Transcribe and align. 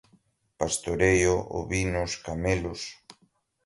pastoreio, 0.59 1.35
ovinos, 1.59 2.11
camelos 2.25 2.81